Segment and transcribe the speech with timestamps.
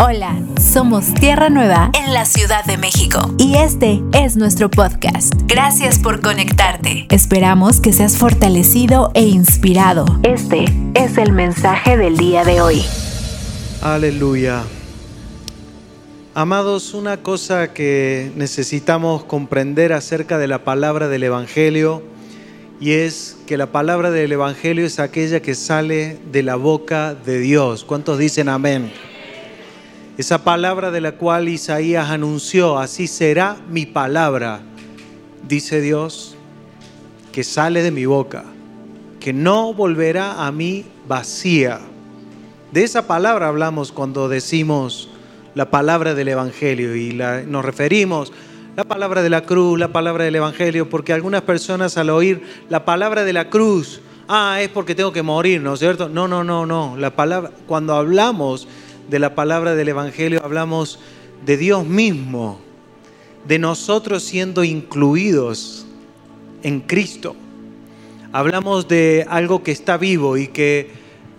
[0.00, 5.34] Hola, somos Tierra Nueva en la Ciudad de México y este es nuestro podcast.
[5.46, 7.08] Gracias por conectarte.
[7.10, 10.06] Esperamos que seas fortalecido e inspirado.
[10.22, 12.84] Este es el mensaje del día de hoy.
[13.82, 14.62] Aleluya.
[16.32, 22.04] Amados, una cosa que necesitamos comprender acerca de la palabra del Evangelio
[22.80, 27.40] y es que la palabra del Evangelio es aquella que sale de la boca de
[27.40, 27.82] Dios.
[27.82, 28.92] ¿Cuántos dicen amén?
[30.18, 34.62] Esa palabra de la cual Isaías anunció, así será mi palabra,
[35.46, 36.34] dice Dios,
[37.30, 38.44] que sale de mi boca,
[39.20, 41.78] que no volverá a mí vacía.
[42.72, 45.08] De esa palabra hablamos cuando decimos
[45.54, 48.32] la palabra del Evangelio y nos referimos
[48.74, 52.84] la palabra de la cruz, la palabra del Evangelio, porque algunas personas al oír la
[52.84, 56.08] palabra de la cruz, ah, es porque tengo que morir, ¿no es cierto?
[56.08, 56.96] No, no, no, no.
[56.96, 58.66] La palabra, cuando hablamos
[59.08, 60.98] de la palabra del Evangelio hablamos
[61.44, 62.60] de Dios mismo,
[63.46, 65.86] de nosotros siendo incluidos
[66.62, 67.34] en Cristo.
[68.32, 70.90] Hablamos de algo que está vivo y que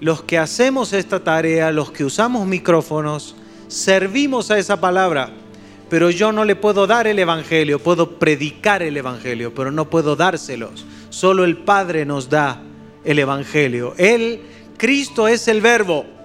[0.01, 3.35] los que hacemos esta tarea, los que usamos micrófonos,
[3.67, 5.29] servimos a esa palabra.
[5.89, 10.15] Pero yo no le puedo dar el Evangelio, puedo predicar el Evangelio, pero no puedo
[10.15, 10.85] dárselos.
[11.09, 12.61] Solo el Padre nos da
[13.03, 13.93] el Evangelio.
[13.97, 14.41] Él,
[14.77, 16.18] Cristo es el verbo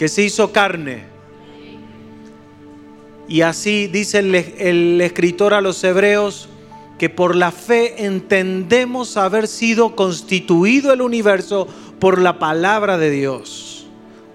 [0.00, 1.04] que se hizo carne.
[3.28, 6.48] Y así dice el, escritor a los hebreos
[6.98, 13.88] que por la fe entendemos haber sido constituido el universo por la palabra de Dios.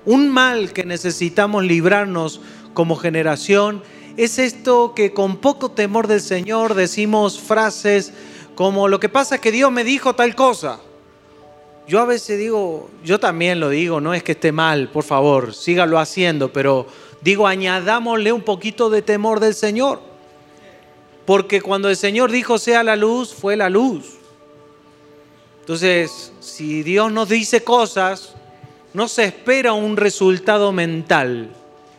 [0.05, 2.41] Un mal que necesitamos librarnos
[2.75, 3.81] como generación
[4.17, 8.13] es esto que con poco temor del Señor decimos frases
[8.53, 10.79] como lo que pasa es que Dios me dijo tal cosa.
[11.87, 15.53] Yo a veces digo, yo también lo digo, no es que esté mal, por favor,
[15.53, 16.87] sígalo haciendo, pero
[17.21, 19.99] digo, añadámosle un poquito de temor del Señor.
[21.25, 24.15] Porque cuando el Señor dijo sea la luz, fue la luz.
[25.59, 28.35] Entonces, si Dios nos dice cosas,
[28.93, 31.49] no se espera un resultado mental.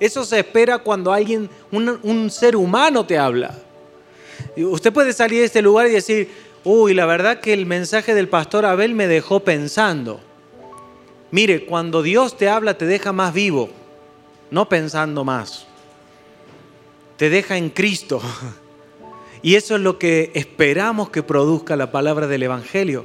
[0.01, 3.59] Eso se espera cuando alguien, un, un ser humano te habla.
[4.57, 6.31] Usted puede salir de este lugar y decir,
[6.69, 10.21] Uy, la verdad que el mensaje del pastor Abel me dejó pensando.
[11.31, 13.71] Mire, cuando Dios te habla te deja más vivo,
[14.51, 15.65] no pensando más.
[17.19, 18.21] Te deja en Cristo.
[19.43, 23.05] Y eso es lo que esperamos que produzca la palabra del Evangelio.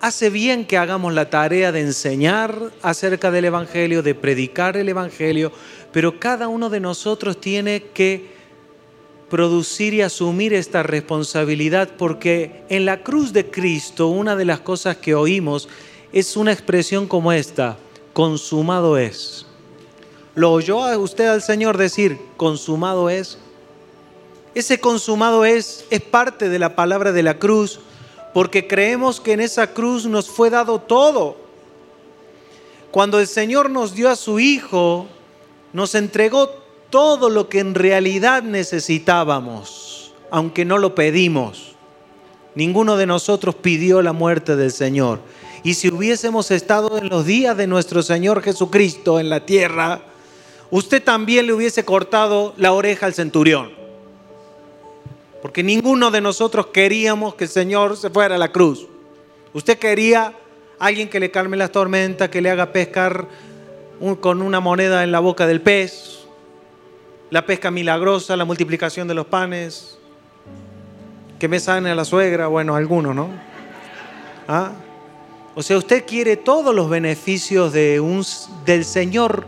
[0.00, 5.52] Hace bien que hagamos la tarea de enseñar acerca del Evangelio, de predicar el Evangelio,
[5.92, 8.39] pero cada uno de nosotros tiene que
[9.30, 14.98] producir y asumir esta responsabilidad porque en la cruz de Cristo una de las cosas
[14.98, 15.68] que oímos
[16.12, 17.78] es una expresión como esta,
[18.12, 19.46] consumado es.
[20.34, 23.38] ¿Lo oyó usted al Señor decir, consumado es?
[24.54, 27.80] Ese consumado es es parte de la palabra de la cruz
[28.34, 31.36] porque creemos que en esa cruz nos fue dado todo.
[32.90, 35.06] Cuando el Señor nos dio a su Hijo,
[35.72, 36.59] nos entregó
[36.90, 41.74] todo lo que en realidad necesitábamos, aunque no lo pedimos.
[42.54, 45.20] Ninguno de nosotros pidió la muerte del Señor.
[45.62, 50.00] Y si hubiésemos estado en los días de nuestro Señor Jesucristo en la tierra,
[50.70, 53.70] usted también le hubiese cortado la oreja al centurión.
[55.42, 58.86] Porque ninguno de nosotros queríamos que el Señor se fuera a la cruz.
[59.52, 60.34] Usted quería
[60.78, 63.28] alguien que le calme las tormentas, que le haga pescar
[64.20, 66.19] con una moneda en la boca del pez,
[67.30, 69.96] la pesca milagrosa, la multiplicación de los panes,
[71.38, 73.28] que me sane a la suegra, bueno, algunos, ¿no?
[74.46, 74.72] ¿Ah?
[75.54, 78.24] O sea, usted quiere todos los beneficios de un,
[78.64, 79.46] del Señor,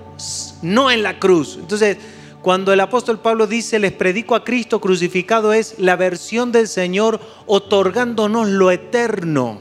[0.62, 1.59] no en la cruz.
[1.60, 1.98] Entonces,
[2.41, 7.20] cuando el apóstol Pablo dice, les predico a Cristo crucificado, es la versión del Señor
[7.47, 9.60] otorgándonos lo eterno.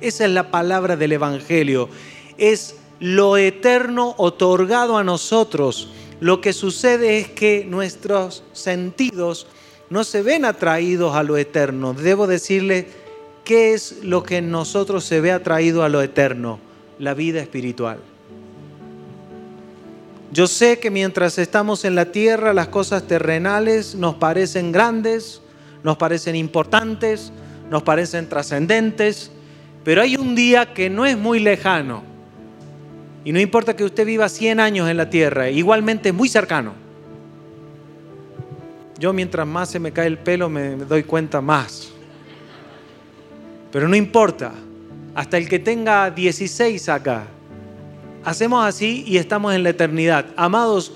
[0.00, 1.88] Esa es la palabra del Evangelio.
[2.38, 5.88] Es lo eterno otorgado a nosotros
[6.20, 9.46] lo que sucede es que nuestros sentidos
[9.90, 11.92] no se ven atraídos a lo eterno.
[11.94, 12.88] Debo decirle
[13.44, 16.58] qué es lo que en nosotros se ve atraído a lo eterno,
[16.98, 17.98] la vida espiritual.
[20.32, 25.40] Yo sé que mientras estamos en la tierra las cosas terrenales nos parecen grandes,
[25.84, 27.32] nos parecen importantes,
[27.70, 29.30] nos parecen trascendentes,
[29.84, 32.15] pero hay un día que no es muy lejano
[33.26, 36.74] y no importa que usted viva 100 años en la tierra, igualmente es muy cercano.
[39.00, 41.88] Yo mientras más se me cae el pelo me doy cuenta más.
[43.72, 44.52] Pero no importa,
[45.16, 47.24] hasta el que tenga 16 acá,
[48.24, 50.26] hacemos así y estamos en la eternidad.
[50.36, 50.92] Amados,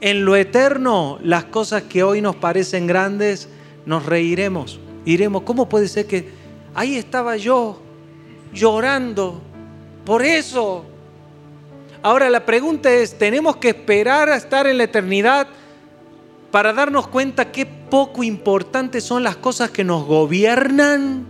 [0.00, 3.50] en lo eterno, las cosas que hoy nos parecen grandes,
[3.84, 4.80] nos reiremos.
[5.04, 6.30] Iremos, ¿cómo puede ser que
[6.74, 7.82] ahí estaba yo
[8.54, 9.42] llorando
[10.06, 10.95] por eso?
[12.06, 15.48] Ahora la pregunta es, ¿tenemos que esperar a estar en la eternidad
[16.52, 21.26] para darnos cuenta qué poco importantes son las cosas que nos gobiernan?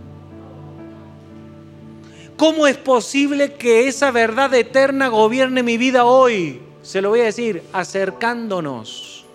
[2.37, 6.61] ¿Cómo es posible que esa verdad eterna gobierne mi vida hoy?
[6.83, 9.25] Se lo voy a decir, acercándonos.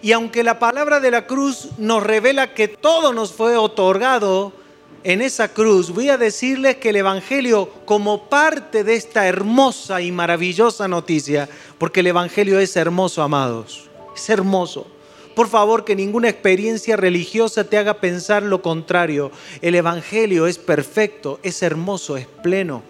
[0.00, 4.54] Y aunque la palabra de la cruz nos revela que todo nos fue otorgado
[5.02, 10.12] en esa cruz, voy a decirles que el Evangelio, como parte de esta hermosa y
[10.12, 11.48] maravillosa noticia,
[11.78, 14.86] porque el Evangelio es hermoso, amados, es hermoso
[15.34, 19.30] por favor, que ninguna experiencia religiosa te haga pensar lo contrario.
[19.62, 22.82] El Evangelio es perfecto, es hermoso, es pleno,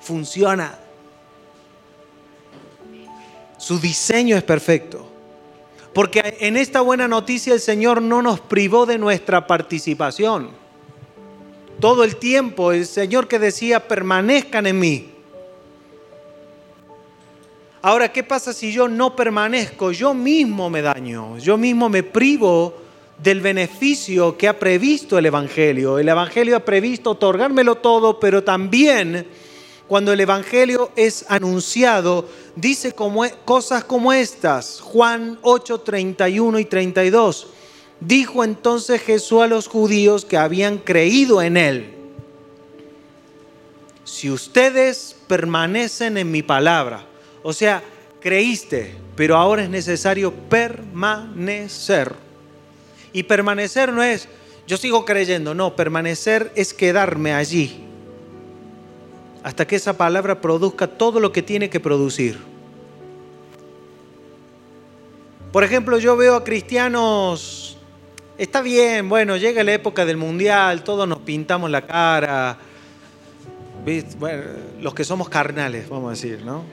[0.00, 0.78] funciona.
[3.58, 5.10] Su diseño es perfecto.
[5.94, 10.50] Porque en esta buena noticia el Señor no nos privó de nuestra participación.
[11.80, 15.10] Todo el tiempo el Señor que decía, permanezcan en mí.
[17.82, 19.92] Ahora, ¿qué pasa si yo no permanezco?
[19.92, 22.74] Yo mismo me daño, yo mismo me privo
[23.22, 25.98] del beneficio que ha previsto el Evangelio.
[25.98, 29.26] El Evangelio ha previsto otorgármelo todo, pero también
[29.86, 34.80] cuando el Evangelio es anunciado, dice como, e, cosas como estas.
[34.80, 37.46] Juan 8, 31 y 32.
[38.00, 41.94] Dijo entonces Jesús a los judíos que habían creído en él.
[44.04, 47.06] Si ustedes permanecen en mi palabra,
[47.42, 47.82] o sea,
[48.20, 52.14] creíste, pero ahora es necesario permanecer.
[53.12, 54.28] Y permanecer no es,
[54.66, 57.86] yo sigo creyendo, no, permanecer es quedarme allí
[59.46, 62.36] hasta que esa palabra produzca todo lo que tiene que producir.
[65.52, 67.65] Por ejemplo, yo veo a cristianos,
[68.38, 72.58] está bien, bueno, llega la época del mundial, todos nos pintamos la cara,
[74.80, 76.64] los que somos carnales, vamos a decir, ¿no?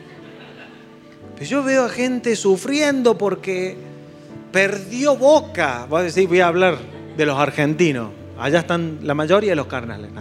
[1.42, 3.76] yo veo a gente sufriendo porque
[4.52, 5.86] perdió boca.
[5.90, 6.78] Voy a hablar
[7.18, 8.12] de los argentinos.
[8.40, 10.12] Allá están la mayoría de los carnales.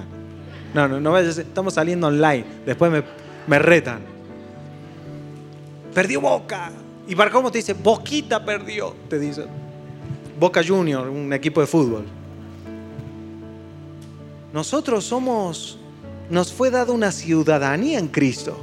[0.75, 2.45] No, no, no, estamos saliendo online.
[2.67, 3.03] Después me,
[3.47, 4.01] me retan.
[5.95, 6.71] Perdió boca.
[7.07, 9.45] Y para cómo te dice, Boquita perdió, te dice.
[10.43, 12.05] Boca Junior, un equipo de fútbol.
[14.53, 15.79] Nosotros somos,
[16.31, 18.59] nos fue dada una ciudadanía en Cristo.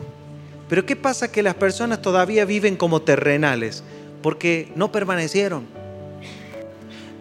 [0.68, 3.82] Pero ¿qué pasa que las personas todavía viven como terrenales?
[4.22, 5.68] Porque no permanecieron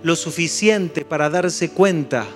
[0.03, 2.27] lo suficiente para darse cuenta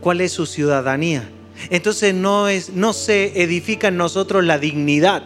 [0.00, 1.28] cuál es su ciudadanía.
[1.70, 5.24] Entonces no, es, no se edifica en nosotros la dignidad.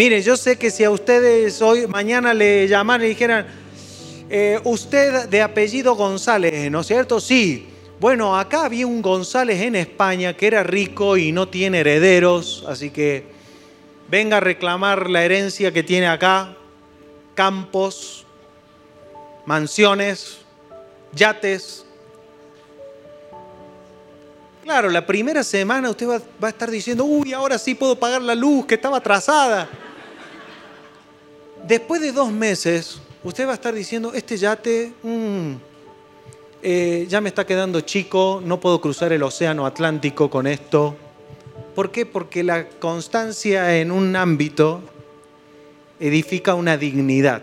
[0.00, 3.46] Miren, yo sé que si a ustedes hoy, mañana le llamaran y dijeran,
[4.30, 7.20] eh, usted de apellido González, ¿no es cierto?
[7.20, 7.68] Sí,
[8.00, 12.88] bueno, acá había un González en España que era rico y no tiene herederos, así
[12.88, 13.26] que
[14.08, 16.56] venga a reclamar la herencia que tiene acá,
[17.34, 18.24] campos,
[19.44, 20.38] mansiones,
[21.12, 21.84] yates.
[24.64, 28.34] Claro, la primera semana usted va, a estar diciendo, uy, ahora sí puedo pagar la
[28.34, 29.68] luz que estaba atrasada.
[31.66, 35.52] Después de dos meses, usted va a estar diciendo, este yate, mmm,
[36.62, 40.96] eh, ya me está quedando chico, no puedo cruzar el océano Atlántico con esto.
[41.74, 42.06] ¿Por qué?
[42.06, 44.82] Porque la constancia en un ámbito
[45.98, 47.42] edifica una dignidad.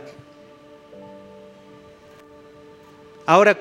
[3.25, 3.57] Ahora,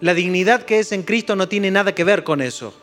[0.00, 2.74] la dignidad que es en Cristo no tiene nada que ver con eso,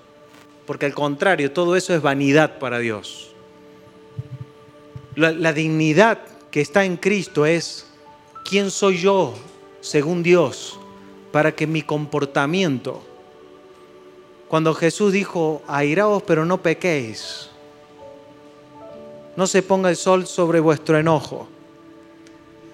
[0.66, 3.28] porque al contrario, todo eso es vanidad para Dios.
[5.16, 7.88] la dignidad que está en Cristo es
[8.48, 9.34] quién soy yo
[9.79, 10.77] según Dios
[11.31, 13.01] para que mi comportamiento,
[14.50, 17.50] cuando Jesús dijo, airaos pero no pequéis,
[19.38, 21.48] no se ponga el sol sobre vuestro enojo.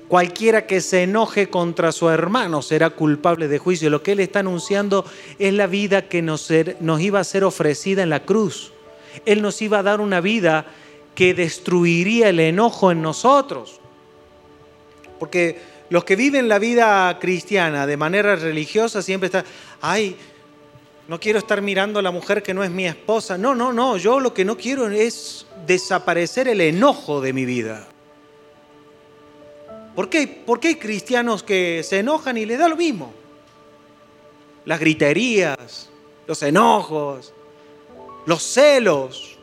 [0.07, 3.89] Cualquiera que se enoje contra su hermano será culpable de juicio.
[3.89, 5.05] Lo que él está anunciando
[5.37, 8.71] es la vida que nos, nos iba a ser ofrecida en la cruz.
[9.25, 10.65] Él nos iba a dar una vida
[11.17, 13.79] que destruiría el enojo en nosotros.
[15.17, 15.59] Porque
[15.89, 19.43] los que viven la vida cristiana de manera religiosa siempre están,
[19.81, 20.15] ay,
[21.07, 23.35] no quiero estar mirando a la mujer que no es mi esposa.
[23.35, 27.87] No, no, no, yo lo que no quiero es desaparecer el enojo de mi vida.
[29.95, 30.43] ¿Por qué?
[30.65, 33.11] Hay cristianos que se enojan y les da lo mismo.
[34.65, 35.89] Las griterías,
[36.27, 37.33] los enojos,
[38.27, 39.36] los celos.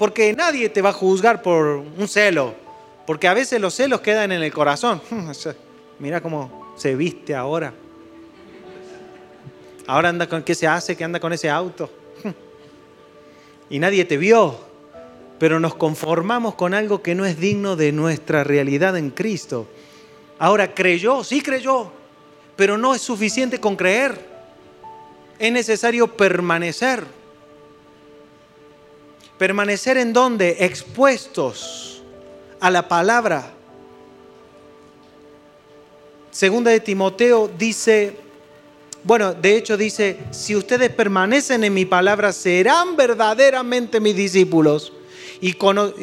[0.00, 2.54] Porque nadie te va a juzgar por un celo,
[3.06, 5.02] porque a veces los celos quedan en el corazón.
[5.98, 7.74] Mira cómo se viste ahora.
[9.86, 11.90] Ahora anda con qué se hace que anda con ese auto.
[13.68, 14.58] Y nadie te vio,
[15.38, 19.68] pero nos conformamos con algo que no es digno de nuestra realidad en Cristo.
[20.38, 21.22] Ahora, ¿creyó?
[21.24, 21.92] Sí creyó,
[22.56, 24.18] pero no es suficiente con creer.
[25.38, 27.19] Es necesario permanecer.
[29.40, 30.58] ¿Permanecer en dónde?
[30.60, 32.02] Expuestos
[32.60, 33.50] a la palabra.
[36.30, 38.18] Segunda de Timoteo dice,
[39.02, 44.92] bueno, de hecho dice, si ustedes permanecen en mi palabra, serán verdaderamente mis discípulos.
[45.40, 45.56] Y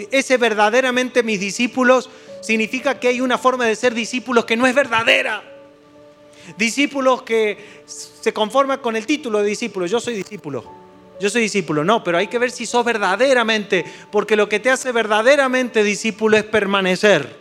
[0.09, 2.09] ese verdaderamente mis discípulos
[2.41, 5.43] significa que hay una forma de ser discípulos que no es verdadera.
[6.57, 9.85] Discípulos que se conforman con el título de discípulo.
[9.85, 10.76] Yo soy discípulo.
[11.19, 11.83] Yo soy discípulo.
[11.83, 16.37] No, pero hay que ver si sos verdaderamente, porque lo que te hace verdaderamente discípulo
[16.37, 17.35] es permanecer.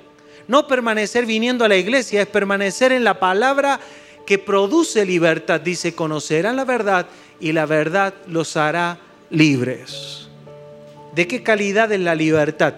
[0.48, 3.80] No permanecer viniendo a la iglesia, es permanecer en la palabra
[4.26, 5.60] que produce libertad.
[5.60, 7.06] Dice, conocerán la verdad
[7.40, 8.98] y la verdad los hará
[9.30, 10.28] libres.
[11.14, 12.74] ¿De qué calidad es la libertad?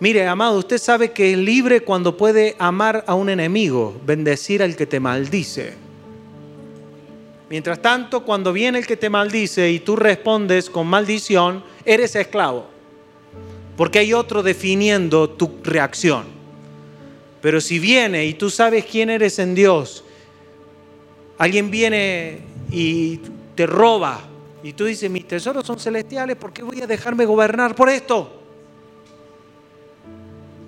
[0.00, 4.74] Mire, amado, usted sabe que es libre cuando puede amar a un enemigo, bendecir al
[4.74, 5.89] que te maldice.
[7.50, 12.66] Mientras tanto, cuando viene el que te maldice y tú respondes con maldición, eres esclavo.
[13.76, 16.24] Porque hay otro definiendo tu reacción.
[17.42, 20.04] Pero si viene y tú sabes quién eres en Dios
[21.40, 22.40] Alguien viene
[22.70, 23.16] y
[23.54, 24.20] te roba
[24.62, 28.30] y tú dices, mis tesoros son celestiales, ¿por qué voy a dejarme gobernar por esto?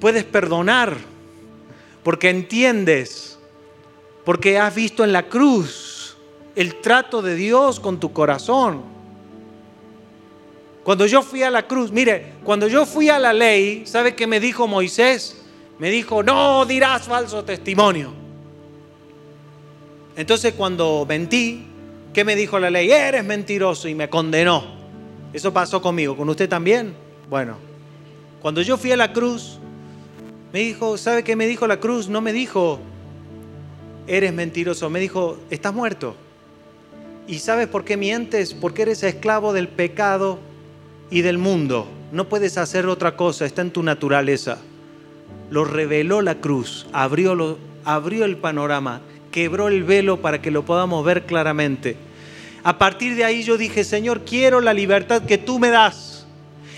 [0.00, 0.96] Puedes perdonar
[2.02, 3.38] porque entiendes,
[4.24, 5.91] porque has visto en la cruz
[6.54, 8.82] el trato de Dios con tu corazón.
[10.84, 14.26] Cuando yo fui a la cruz, mire, cuando yo fui a la ley, ¿sabe qué
[14.26, 15.42] me dijo Moisés?
[15.78, 18.12] Me dijo, no dirás falso testimonio.
[20.16, 21.66] Entonces cuando mentí,
[22.12, 22.90] ¿qué me dijo la ley?
[22.90, 24.64] Eres mentiroso y me condenó.
[25.32, 26.94] Eso pasó conmigo, con usted también.
[27.30, 27.56] Bueno,
[28.42, 29.58] cuando yo fui a la cruz,
[30.52, 32.08] me dijo, ¿sabe qué me dijo la cruz?
[32.08, 32.80] No me dijo,
[34.06, 36.16] eres mentiroso, me dijo, estás muerto.
[37.26, 38.54] ¿Y sabes por qué mientes?
[38.54, 40.38] Porque eres esclavo del pecado
[41.10, 41.86] y del mundo.
[42.10, 44.58] No puedes hacer otra cosa, está en tu naturaleza.
[45.50, 49.02] Lo reveló la cruz, abrió, lo, abrió el panorama
[49.32, 51.96] quebró el velo para que lo podamos ver claramente.
[52.62, 56.26] A partir de ahí yo dije, Señor, quiero la libertad que tú me das.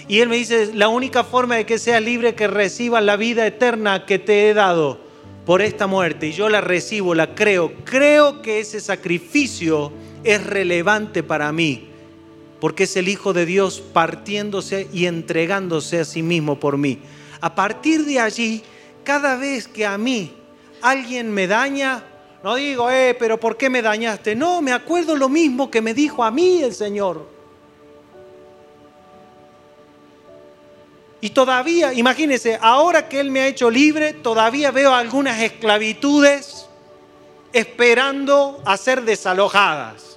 [0.09, 3.47] Y Él me dice, la única forma de que seas libre que recibas la vida
[3.47, 4.99] eterna que te he dado
[5.45, 6.29] por esta muerte.
[6.29, 7.73] Y yo la recibo, la creo.
[7.85, 9.93] Creo que ese sacrificio
[10.25, 11.89] es relevante para mí,
[12.61, 16.99] porque es el Hijo de Dios partiéndose y entregándose a sí mismo por mí.
[17.41, 18.63] A partir de allí,
[19.05, 20.33] cada vez que a mí
[20.81, 22.03] alguien me daña,
[22.43, 24.35] no digo, eh, pero ¿por qué me dañaste?
[24.35, 27.35] No, me acuerdo lo mismo que me dijo a mí el Señor.
[31.21, 36.67] Y todavía, imagínense, ahora que Él me ha hecho libre, todavía veo algunas esclavitudes
[37.55, 40.14] esperando a ser desalojadas.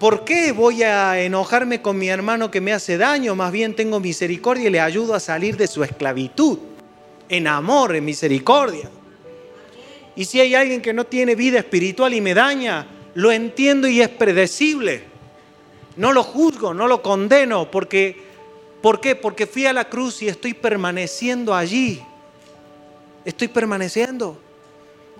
[0.00, 3.34] ¿Por qué voy a enojarme con mi hermano que me hace daño?
[3.34, 6.58] Más bien tengo misericordia y le ayudo a salir de su esclavitud.
[7.28, 8.90] En amor, en misericordia.
[10.16, 14.00] Y si hay alguien que no tiene vida espiritual y me daña, lo entiendo y
[14.00, 15.04] es predecible.
[15.96, 18.16] No lo juzgo, no lo condeno, porque
[18.80, 19.16] ¿por qué?
[19.16, 22.02] Porque fui a la cruz y estoy permaneciendo allí.
[23.26, 24.40] Estoy permaneciendo.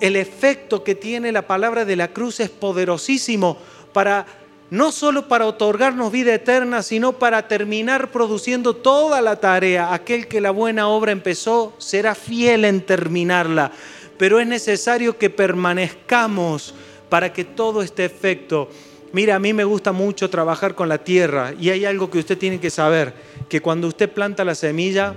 [0.00, 3.58] El efecto que tiene la palabra de la cruz es poderosísimo
[3.92, 4.39] para
[4.70, 9.92] no solo para otorgarnos vida eterna, sino para terminar produciendo toda la tarea.
[9.92, 13.72] Aquel que la buena obra empezó será fiel en terminarla
[14.20, 16.74] pero es necesario que permanezcamos
[17.08, 18.68] para que todo este efecto...
[19.14, 22.36] Mira, a mí me gusta mucho trabajar con la tierra y hay algo que usted
[22.36, 23.14] tiene que saber,
[23.48, 25.14] que cuando usted planta la semilla,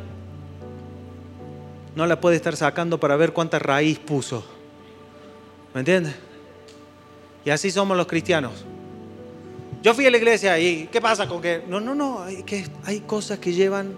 [1.97, 4.45] no la puede estar sacando para ver cuánta raíz puso.
[5.73, 6.13] ¿Me entiende?
[7.43, 8.63] Y así somos los cristianos.
[9.83, 11.61] Yo fui a la iglesia y ¿qué pasa con que?
[11.67, 13.97] No, no, no, hay, que, hay cosas que llevan,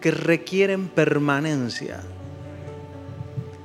[0.00, 2.00] que requieren permanencia.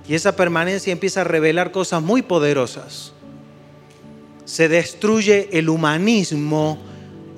[0.08, 3.12] Y esa permanencia empieza a revelar cosas muy poderosas.
[4.46, 6.78] Se destruye el humanismo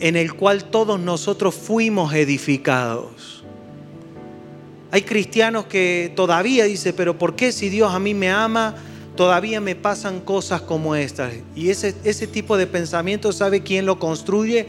[0.02, 3.46] en el cual todos nosotros fuimos edificados.
[4.92, 8.76] Hay cristianos que todavía dicen, pero ¿por qué si Dios a mí me ama,
[9.20, 11.34] todavía me pasan cosas como estas?
[11.54, 14.66] Y ese, ese tipo de pensamiento, ¿sabe quién lo construye?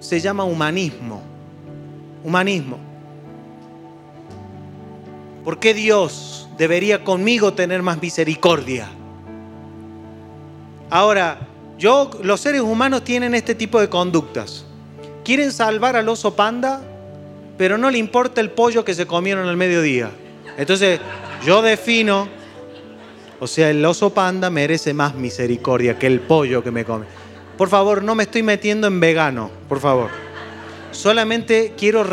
[0.00, 1.22] Se llama humanismo
[2.24, 2.80] Humanismo.
[5.44, 8.88] ¿Por qué Dios debería conmigo tener más misericordia?
[10.90, 11.38] Ahora,
[11.78, 14.64] yo, los seres humanos tienen este tipo de conductas.
[15.24, 16.82] Quieren salvar al oso panda,
[17.56, 20.10] pero no le importa el pollo que se comieron al mediodía.
[20.56, 20.98] Entonces,
[21.46, 22.36] yo defino,
[23.40, 27.06] o sea, el oso panda merece más misericordia que el pollo que me come.
[27.56, 30.10] Por favor, no me estoy metiendo en vegano, por favor.
[30.92, 32.04] Solamente quiero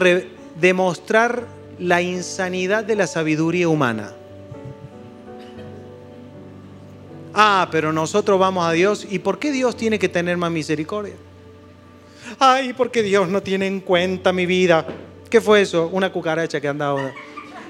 [0.59, 1.47] demostrar
[1.79, 4.13] la insanidad de la sabiduría humana.
[7.33, 9.05] Ah, pero nosotros vamos a Dios.
[9.09, 11.15] ¿Y por qué Dios tiene que tener más misericordia?
[12.39, 14.85] Ay, porque Dios no tiene en cuenta mi vida.
[15.29, 15.89] ¿Qué fue eso?
[15.91, 17.11] Una cucaracha que andaba.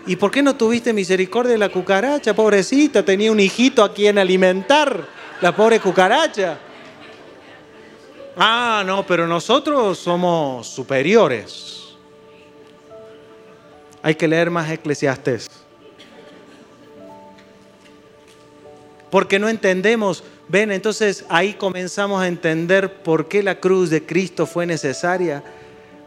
[0.08, 2.36] ¿Y por qué no tuviste misericordia de la cucaracha?
[2.36, 5.08] Pobrecita, tenía un hijito a quien alimentar.
[5.42, 6.60] La pobre cucaracha.
[8.38, 11.96] Ah, no, pero nosotros somos superiores.
[14.04, 15.48] Hay que leer más Eclesiastes.
[19.10, 24.46] Porque no entendemos, ven, entonces ahí comenzamos a entender por qué la cruz de Cristo
[24.46, 25.44] fue necesaria.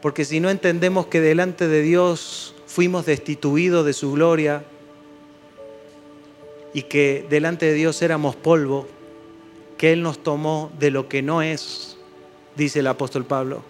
[0.00, 4.62] Porque si no entendemos que delante de Dios fuimos destituidos de su gloria
[6.72, 8.86] y que delante de Dios éramos polvo,
[9.76, 11.98] que Él nos tomó de lo que no es
[12.58, 13.62] dice el apóstol Pablo,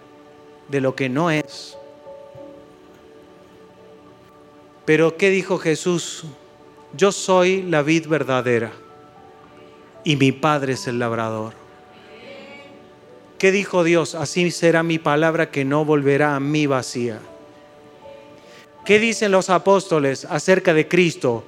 [0.67, 1.77] de lo que no es.
[4.83, 6.25] Pero ¿qué dijo Jesús?
[6.97, 8.71] Yo soy la vid verdadera
[10.03, 11.53] y mi Padre es el labrador.
[13.37, 14.15] ¿Qué dijo Dios?
[14.15, 17.19] Así será mi palabra que no volverá a mí vacía.
[18.85, 21.43] ¿Qué dicen los apóstoles acerca de Cristo?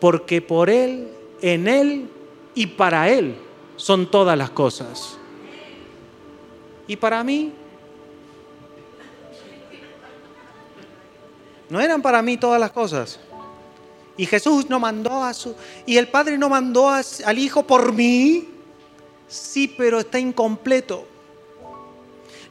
[0.00, 1.08] Porque por Él,
[1.40, 2.08] en Él
[2.54, 3.36] y para Él
[3.76, 5.18] son todas las cosas.
[6.86, 7.52] Y para mí,
[11.68, 13.18] no eran para mí todas las cosas.
[14.16, 15.54] Y Jesús no mandó a su...
[15.86, 18.48] Y el Padre no mandó al Hijo por mí.
[19.26, 21.08] Sí, pero está incompleto.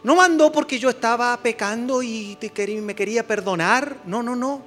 [0.04, 2.38] No mandó porque yo estaba pecando y
[2.82, 3.98] me quería perdonar.
[4.06, 4.62] No, no, no.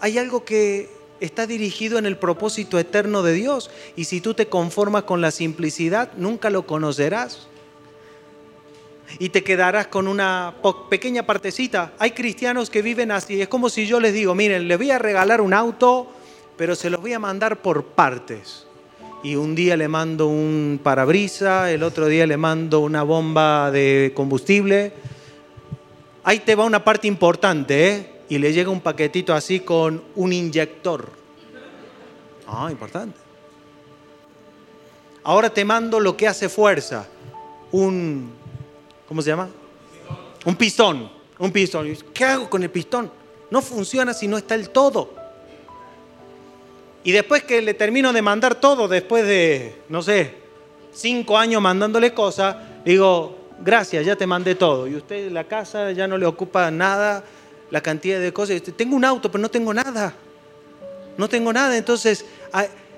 [0.00, 3.70] Hay algo que está dirigido en el propósito eterno de Dios.
[3.96, 7.48] Y si tú te conformas con la simplicidad, nunca lo conocerás
[9.18, 10.54] y te quedarás con una
[10.88, 11.92] pequeña partecita.
[11.98, 13.40] Hay cristianos que viven así.
[13.40, 16.08] Es como si yo les digo, miren, les voy a regalar un auto,
[16.56, 18.63] pero se los voy a mandar por partes.
[19.24, 24.12] Y un día le mando un parabrisa, el otro día le mando una bomba de
[24.14, 24.92] combustible.
[26.22, 28.10] Ahí te va una parte importante, ¿eh?
[28.28, 31.08] Y le llega un paquetito así con un inyector.
[32.46, 33.16] Ah, importante.
[35.22, 37.06] Ahora te mando lo que hace fuerza.
[37.72, 38.30] Un
[39.08, 39.48] ¿cómo se llama?
[40.44, 41.96] Un pistón, un pistón.
[42.12, 43.10] ¿Qué hago con el pistón?
[43.50, 45.23] No funciona si no está el todo.
[47.04, 50.34] Y después que le termino de mandar todo, después de, no sé,
[50.92, 54.88] cinco años mandándole cosas, digo, gracias, ya te mandé todo.
[54.88, 57.22] Y usted la casa ya no le ocupa nada,
[57.70, 58.62] la cantidad de cosas.
[58.62, 60.14] Tengo un auto, pero no tengo nada.
[61.18, 61.76] No tengo nada.
[61.76, 62.24] Entonces,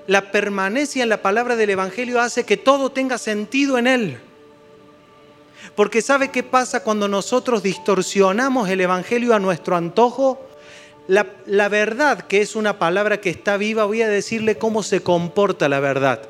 [0.07, 4.17] la permanencia en la palabra del Evangelio hace que todo tenga sentido en él.
[5.75, 10.39] Porque ¿sabe qué pasa cuando nosotros distorsionamos el Evangelio a nuestro antojo?
[11.07, 15.69] La, verdad, que es una palabra que está viva, voy a decirle cómo se comporta
[15.69, 16.21] la verdad.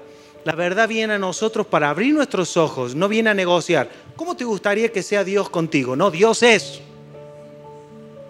[0.44, 3.90] La verdad viene a nosotros para abrir nuestros ojos, no viene a negociar.
[4.16, 5.96] ¿Cómo te gustaría que sea Dios contigo?
[5.96, 6.80] No, Dios es.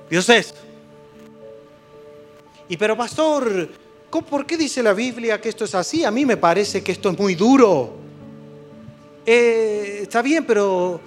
[0.09, 0.53] Dios es.
[2.69, 3.69] Y pero pastor,
[4.09, 6.05] ¿por qué dice la Biblia que esto es así?
[6.05, 7.93] A mí me parece que esto es muy duro.
[9.25, 11.01] Eh, está bien, pero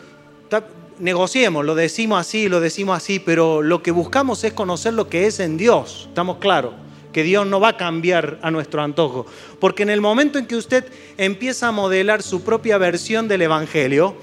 [1.00, 5.26] negociemos, lo decimos así, lo decimos así, pero lo que buscamos es conocer lo que
[5.26, 6.74] es en Dios, estamos claros,
[7.12, 9.26] que Dios no va a cambiar a nuestro antojo,
[9.58, 10.84] porque en el momento en que usted
[11.16, 14.14] empieza a modelar su propia versión del Evangelio,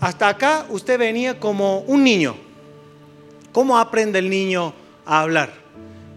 [0.00, 2.36] hasta acá usted venía como un niño.
[3.52, 4.74] ¿Cómo aprende el niño
[5.06, 5.52] a hablar?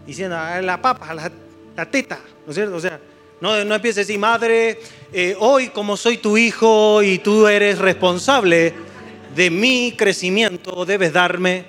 [0.06, 2.76] Diciendo, la papa, la, teta, ¿no es cierto?
[2.76, 2.98] O sea,
[3.40, 4.80] no, no empieces a decir, madre,
[5.12, 8.87] eh, hoy como soy tu hijo y tú eres responsable
[9.34, 11.66] de mi crecimiento, debes darme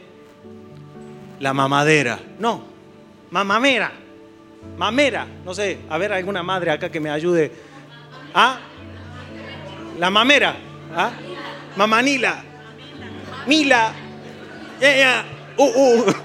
[1.40, 2.20] la mamadera.
[2.40, 2.64] No,
[3.32, 3.92] mamamera,
[4.78, 5.28] mamera.
[5.46, 7.52] No sé, a ver, alguna madre acá que me ayude.
[8.34, 8.60] ¿Ah?
[9.98, 10.56] La mamera.
[10.96, 11.12] ¿Ah?
[11.76, 12.44] Mamanila.
[13.48, 13.94] Mila.
[14.80, 15.26] Yeah,
[15.58, 16.14] Uh, uh.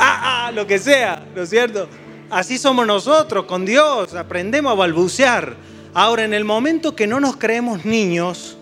[0.00, 1.88] Ah, ah, lo que sea, ¿no es cierto?
[2.30, 5.56] Así somos nosotros con Dios, aprendemos a balbucear.
[5.92, 8.57] Ahora, en el momento que no nos creemos niños,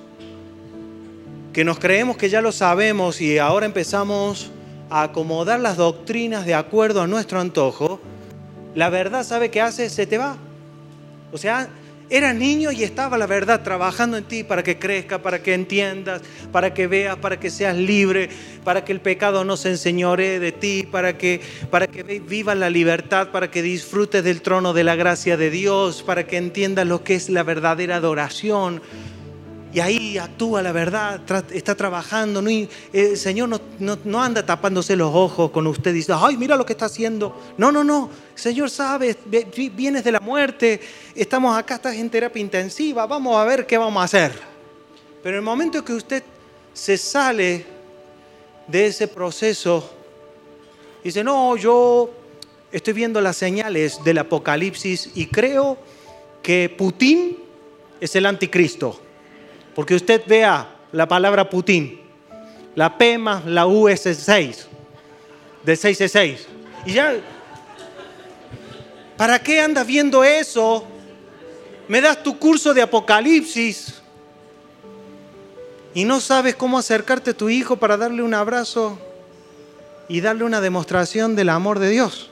[1.56, 4.50] que nos creemos que ya lo sabemos y ahora empezamos
[4.90, 7.98] a acomodar las doctrinas de acuerdo a nuestro antojo,
[8.74, 9.88] la verdad, ¿sabe qué hace?
[9.88, 10.36] Se te va.
[11.32, 11.70] O sea,
[12.10, 16.20] Eras niño y estaba la verdad trabajando en ti para que crezca, para que entiendas,
[16.52, 18.28] para que veas, para que seas libre,
[18.62, 22.70] para que el pecado no se enseñoree de ti, para que, para que vivas la
[22.70, 27.02] libertad, para que disfrutes del trono de la gracia de Dios, para que entiendas lo
[27.02, 28.82] que es la verdadera adoración
[29.76, 31.20] y ahí actúa la verdad,
[31.52, 32.40] está trabajando.
[32.40, 36.38] No, el eh, Señor no, no, anda tapándose los ojos con usted y dice, ay,
[36.38, 37.38] mira lo que está haciendo.
[37.58, 38.08] No, no, no.
[38.34, 39.14] El Señor sabe,
[39.74, 40.80] vienes de la muerte,
[41.14, 44.32] estamos acá, estás en terapia intensiva, vamos a ver qué vamos a hacer.
[45.22, 46.22] Pero en el momento que usted
[46.72, 47.66] se sale
[48.66, 49.90] de ese proceso,
[51.04, 52.08] dice, no, yo
[52.72, 55.76] estoy viendo las señales del Apocalipsis y creo
[56.42, 57.36] que Putin
[58.00, 59.02] es el anticristo.
[59.76, 62.00] Porque usted vea la palabra Putin,
[62.74, 64.66] la P más la U es 6,
[65.62, 66.46] de 6 es 6.
[66.86, 67.14] Y ya,
[69.18, 70.82] ¿para qué andas viendo eso?
[71.88, 74.00] Me das tu curso de Apocalipsis
[75.92, 78.98] y no sabes cómo acercarte a tu hijo para darle un abrazo
[80.08, 82.30] y darle una demostración del amor de Dios.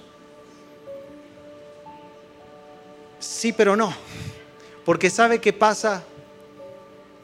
[3.18, 3.94] Sí, pero no.
[4.86, 6.04] Porque sabe qué pasa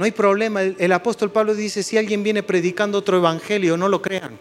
[0.01, 0.63] no hay problema.
[0.63, 4.39] El, apóstol Pablo dice, si alguien viene predicando otro evangelio, no lo crean.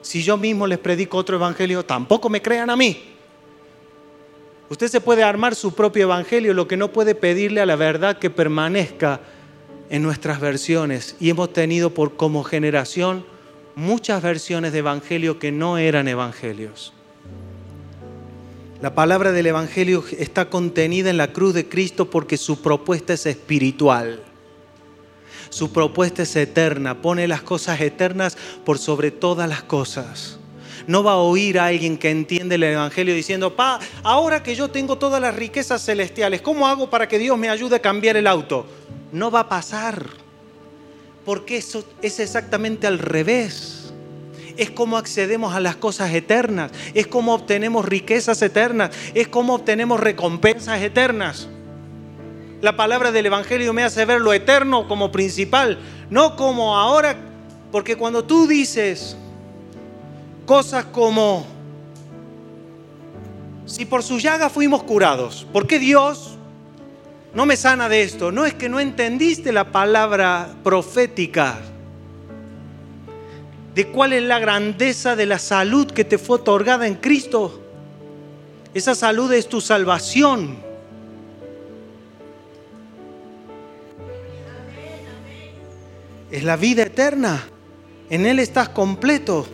[0.00, 3.04] Si yo mismo les predico otro evangelio, tampoco me crean a mí.
[4.68, 8.18] Usted se puede armar su propio evangelio, lo que no puede pedirle a la verdad
[8.18, 9.20] que permanezca
[9.90, 11.14] en nuestras versiones.
[11.20, 13.24] Y hemos tenido por como generación
[13.76, 16.92] muchas versiones de evangelio que no eran evangelios.
[18.80, 23.26] La palabra del evangelio está contenida en la cruz de Cristo porque su propuesta es
[23.26, 24.31] espiritual.
[25.52, 30.38] Su propuesta es eterna, pone las cosas eternas por sobre todas las cosas.
[30.86, 34.70] No va a oír a alguien que entiende el Evangelio diciendo, pa, ahora que yo
[34.70, 38.28] tengo todas las riquezas celestiales, ¿cómo hago para que Dios me ayude a cambiar el
[38.28, 38.64] auto?
[39.12, 40.06] No va a pasar,
[41.26, 43.92] porque eso es exactamente al revés.
[44.56, 50.00] Es como accedemos a las cosas eternas, es como obtenemos riquezas eternas, es como obtenemos
[50.00, 51.46] recompensas eternas.
[52.62, 57.16] La palabra del Evangelio me hace ver lo eterno como principal, no como ahora,
[57.72, 59.16] porque cuando tú dices
[60.46, 61.44] cosas como,
[63.66, 66.36] si por su llaga fuimos curados, ¿por qué Dios
[67.34, 68.30] no me sana de esto?
[68.30, 71.58] No es que no entendiste la palabra profética
[73.74, 77.60] de cuál es la grandeza de la salud que te fue otorgada en Cristo.
[78.72, 80.71] Esa salud es tu salvación.
[86.32, 87.46] Es la vida eterna.
[88.10, 89.46] En Él estás completo.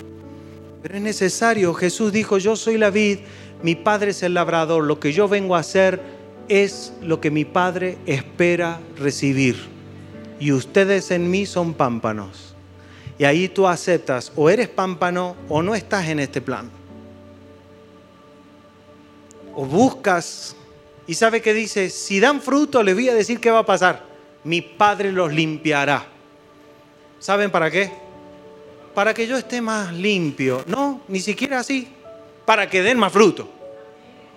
[0.81, 3.19] Pero es necesario, Jesús dijo, yo soy la vid,
[3.63, 6.01] mi Padre es el labrador, lo que yo vengo a hacer
[6.49, 9.57] es lo que mi Padre espera recibir.
[10.39, 12.55] Y ustedes en mí son pámpanos.
[13.19, 16.71] Y ahí tú aceptas, o eres pámpano o no estás en este plan.
[19.57, 20.55] O buscas,
[21.09, 24.07] y sabe que dice, si dan fruto, les voy a decir qué va a pasar.
[24.45, 26.18] Mi Padre los limpiará.
[27.19, 27.91] ¿Saben para qué?
[28.95, 30.65] Para que yo esté más limpio.
[30.67, 31.89] No, ni siquiera así.
[32.45, 33.49] Para que den más fruto.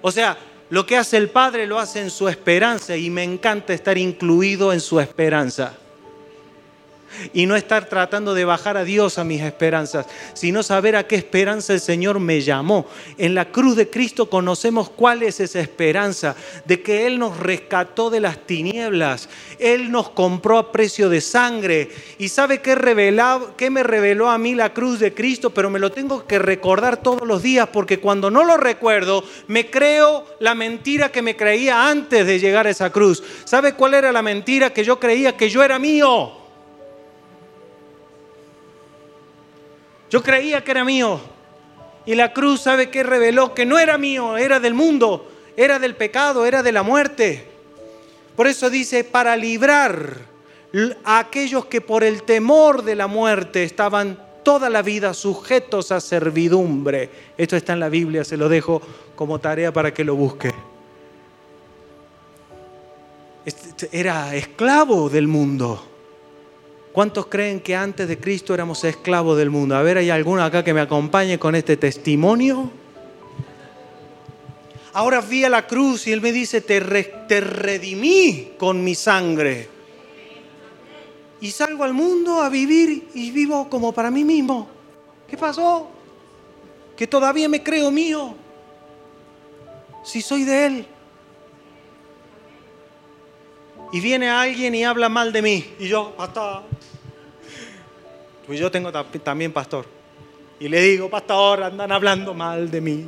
[0.01, 0.37] O sea,
[0.69, 4.71] lo que hace el Padre lo hace en su esperanza y me encanta estar incluido
[4.73, 5.77] en su esperanza
[7.33, 11.15] y no estar tratando de bajar a Dios a mis esperanzas, sino saber a qué
[11.15, 12.85] esperanza el Señor me llamó.
[13.17, 18.09] En la cruz de Cristo conocemos cuál es esa esperanza, de que Él nos rescató
[18.09, 21.89] de las tinieblas, Él nos compró a precio de sangre.
[22.17, 22.75] ¿Y sabe qué,
[23.57, 25.51] qué me reveló a mí la cruz de Cristo?
[25.51, 29.69] Pero me lo tengo que recordar todos los días porque cuando no lo recuerdo, me
[29.69, 33.23] creo la mentira que me creía antes de llegar a esa cruz.
[33.45, 36.40] ¿Sabe cuál era la mentira que yo creía que yo era mío?
[40.11, 41.21] Yo creía que era mío.
[42.05, 43.55] Y la cruz, ¿sabe qué reveló?
[43.55, 47.47] Que no era mío, era del mundo, era del pecado, era de la muerte.
[48.35, 50.17] Por eso dice, para librar
[51.05, 56.01] a aquellos que por el temor de la muerte estaban toda la vida sujetos a
[56.01, 57.09] servidumbre.
[57.37, 58.81] Esto está en la Biblia, se lo dejo
[59.15, 60.53] como tarea para que lo busque.
[63.45, 65.90] Este, era esclavo del mundo.
[66.91, 69.75] ¿Cuántos creen que antes de Cristo éramos esclavos del mundo?
[69.75, 72.69] A ver, ¿hay alguno acá que me acompañe con este testimonio?
[74.93, 79.69] Ahora vi a la cruz y Él me dice, te, te redimí con mi sangre.
[81.39, 84.67] Y salgo al mundo a vivir y vivo como para mí mismo.
[85.29, 85.87] ¿Qué pasó?
[86.97, 88.35] Que todavía me creo mío.
[90.03, 90.87] Si soy de Él.
[93.91, 95.73] Y viene alguien y habla mal de mí.
[95.79, 96.63] Y yo, pastor.
[98.47, 99.85] Pues yo tengo también pastor.
[100.59, 103.05] Y le digo, pastor, andan hablando mal de mí.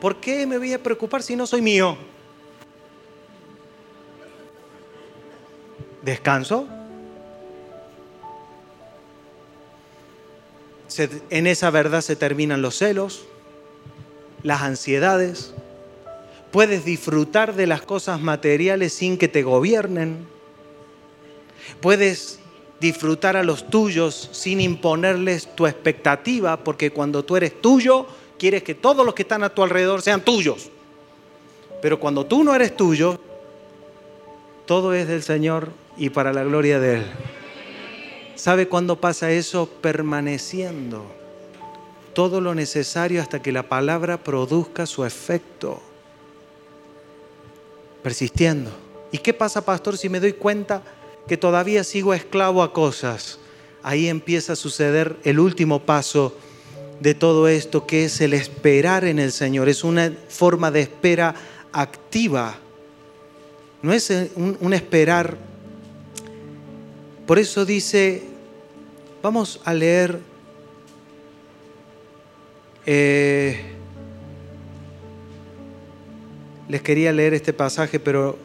[0.00, 1.96] ¿Por qué me voy a preocupar si no soy mío?
[6.02, 6.68] ¿Descanso?
[11.30, 13.26] en esa verdad se terminan los celos,
[14.42, 15.54] las ansiedades.
[16.54, 20.24] Puedes disfrutar de las cosas materiales sin que te gobiernen.
[21.80, 22.38] Puedes
[22.78, 28.06] disfrutar a los tuyos sin imponerles tu expectativa, porque cuando tú eres tuyo,
[28.38, 30.70] quieres que todos los que están a tu alrededor sean tuyos.
[31.82, 33.18] Pero cuando tú no eres tuyo,
[34.64, 37.04] todo es del Señor y para la gloria de Él.
[38.36, 39.68] ¿Sabe cuándo pasa eso?
[39.80, 41.04] Permaneciendo
[42.12, 45.82] todo lo necesario hasta que la palabra produzca su efecto.
[48.04, 48.70] Persistiendo.
[49.10, 50.82] ¿Y qué pasa, pastor, si me doy cuenta
[51.26, 53.40] que todavía sigo esclavo a cosas?
[53.82, 56.36] Ahí empieza a suceder el último paso
[57.00, 59.68] de todo esto, que es el esperar en el Señor.
[59.68, 61.34] Es una forma de espera
[61.72, 62.54] activa.
[63.82, 65.36] No es un, esperar
[67.26, 68.22] por eso dice,
[69.22, 70.20] vamos a leer
[72.84, 73.73] eh,
[76.68, 78.38] les quería leer este pasaje, pero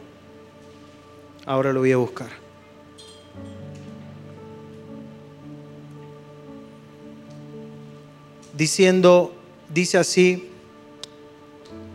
[1.46, 2.28] ahora lo voy a buscar.
[8.56, 9.32] Diciendo,
[9.72, 10.50] dice así,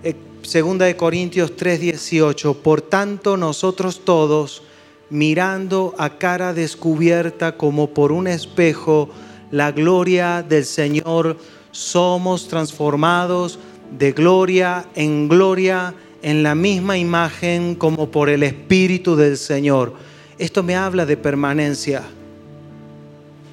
[0.04, 4.64] eh, segunda de Corintios 3:18, por tanto nosotros todos,
[5.12, 9.10] mirando a cara descubierta como por un espejo
[9.52, 11.38] la gloria del Señor,
[11.70, 13.60] somos transformados
[13.96, 15.94] de gloria en gloria
[16.26, 19.94] en la misma imagen como por el Espíritu del Señor.
[20.40, 22.02] Esto me habla de permanencia.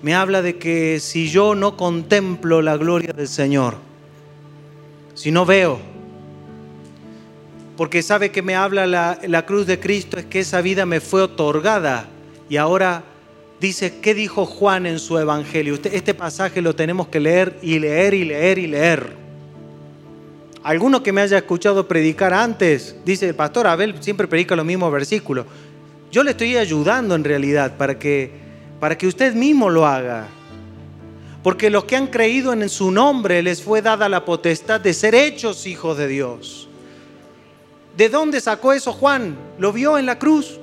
[0.03, 3.77] Me habla de que si yo no contemplo la gloria del Señor,
[5.13, 5.81] si no veo,
[7.77, 11.21] porque sabe que me habla la, cruz de Cristo, es que esa vida me fue
[11.21, 12.09] otorgada.
[12.49, 13.05] Y ahora
[13.61, 15.79] dice, ¿qué dijo Juan en su evangelio?
[15.85, 19.22] este pasaje lo tenemos que leer y leer y leer y leer.
[20.64, 24.92] Alguno que me haya escuchado predicar antes, dice el pastor Abel, siempre predica los mismos
[24.92, 25.46] versículos.
[26.12, 28.31] Yo le estoy ayudando en realidad para que,
[28.79, 30.29] para que usted mismo lo haga.
[31.42, 35.16] Porque los que han creído en su nombre les fue dada la potestad de ser
[35.16, 36.68] hechos hijos de Dios.
[37.96, 39.37] ¿De dónde sacó eso Juan?
[39.59, 40.61] Lo vio en la cruz.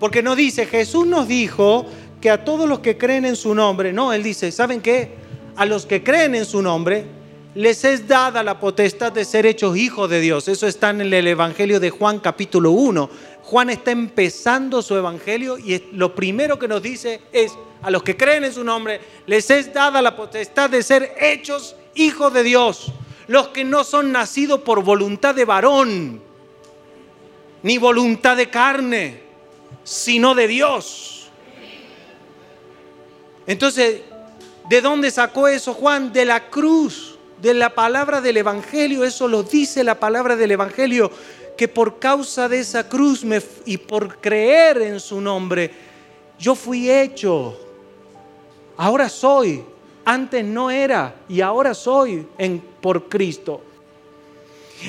[0.00, 1.84] Porque no dice, Jesús nos dijo
[2.22, 5.10] que a todos los que creen en su nombre, no, él dice, ¿saben qué?
[5.54, 7.21] A los que creen en su nombre
[7.54, 10.48] les es dada la potestad de ser hechos hijos de Dios.
[10.48, 13.10] Eso está en el Evangelio de Juan capítulo 1.
[13.42, 18.16] Juan está empezando su Evangelio y lo primero que nos dice es, a los que
[18.16, 22.92] creen en su nombre, les es dada la potestad de ser hechos hijos de Dios
[23.26, 26.20] los que no son nacidos por voluntad de varón,
[27.62, 29.22] ni voluntad de carne,
[29.84, 31.30] sino de Dios.
[33.46, 34.02] Entonces,
[34.68, 36.12] ¿de dónde sacó eso Juan?
[36.12, 37.11] De la cruz,
[37.42, 39.04] de la palabra del Evangelio.
[39.04, 41.10] Eso lo dice la palabra del Evangelio,
[41.56, 43.26] que por causa de esa cruz
[43.66, 45.70] y por creer en su nombre,
[46.38, 47.58] yo fui hecho.
[48.76, 49.64] Ahora soy
[50.04, 53.60] antes no era y ahora soy en, por Cristo.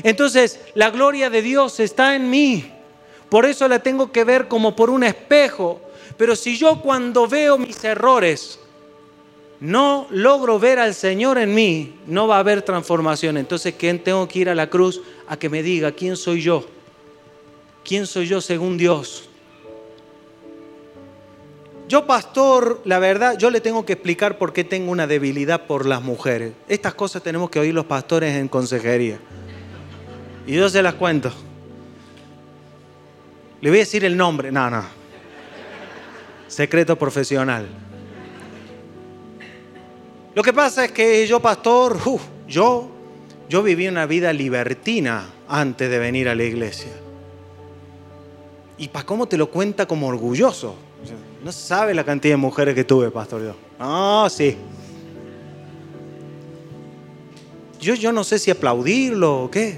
[0.02, 2.72] Entonces, la gloria de Dios está en mí.
[3.30, 5.80] Por eso la tengo que ver como por un espejo.
[6.18, 8.60] Pero si yo cuando veo mis errores
[9.63, 13.38] no logro ver al Señor en mí, no va a haber transformación.
[13.38, 16.65] Entonces, ¿quién tengo que ir a la cruz a que me diga quién soy yo?
[17.86, 19.30] ¿Quién soy yo según Dios?
[21.88, 25.86] Yo, pastor, la verdad, yo le tengo que explicar por qué tengo una debilidad por
[25.86, 26.52] las mujeres.
[26.67, 29.17] Estas cosas tenemos que oír los pastores en consejería.
[30.45, 31.32] Y yo se las cuento.
[33.62, 34.52] Le voy a decir el nombre.
[34.52, 34.84] No, no.
[36.49, 37.92] Secreto profesional.
[40.36, 41.98] Lo que pasa es que yo, pastor,
[42.48, 42.89] yo,
[43.48, 46.91] yo viví una vida libertina antes de venir a la iglesia.
[48.78, 50.76] ¿Y para cómo te lo cuenta como orgulloso?
[51.43, 53.43] No sabe la cantidad de mujeres que tuve, pastor.
[53.43, 53.56] Yo.
[53.80, 54.58] Ah, sí.
[57.80, 59.78] Yo, yo no sé si aplaudirlo o qué.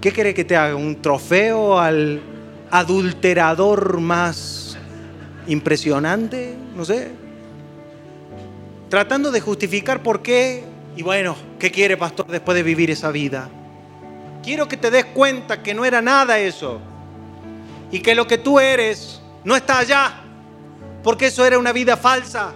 [0.00, 0.74] ¿Qué quiere que te haga?
[0.74, 2.20] ¿Un trofeo al
[2.70, 4.76] adulterador más
[5.46, 6.54] impresionante?
[6.74, 7.23] No sé.
[8.94, 10.62] Tratando de justificar por qué.
[10.94, 13.50] Y bueno, ¿qué quiere pastor después de vivir esa vida?
[14.40, 16.78] Quiero que te des cuenta que no era nada eso.
[17.90, 20.20] Y que lo que tú eres no está allá.
[21.02, 22.52] Porque eso era una vida falsa.